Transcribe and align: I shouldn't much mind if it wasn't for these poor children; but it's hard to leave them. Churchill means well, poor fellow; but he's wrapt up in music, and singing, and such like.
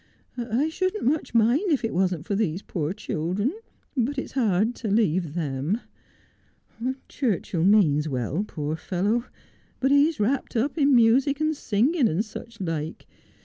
I 0.35 0.67
shouldn't 0.69 1.05
much 1.05 1.35
mind 1.35 1.71
if 1.71 1.83
it 1.83 1.93
wasn't 1.93 2.25
for 2.25 2.33
these 2.33 2.63
poor 2.63 2.91
children; 2.91 3.53
but 3.95 4.17
it's 4.17 4.31
hard 4.31 4.73
to 4.77 4.87
leave 4.89 5.35
them. 5.35 5.81
Churchill 7.07 7.63
means 7.63 8.09
well, 8.09 8.43
poor 8.43 8.75
fellow; 8.75 9.25
but 9.79 9.91
he's 9.91 10.19
wrapt 10.19 10.55
up 10.55 10.75
in 10.75 10.95
music, 10.95 11.39
and 11.39 11.55
singing, 11.55 12.09
and 12.09 12.25
such 12.25 12.59
like. 12.59 13.05